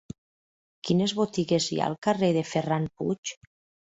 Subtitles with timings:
[0.87, 3.37] Quines botigues hi ha al carrer de Ferran Puig?